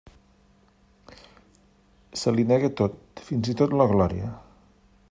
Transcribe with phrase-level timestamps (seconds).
[2.23, 4.37] Se li nega tot, fins i tot la glòria.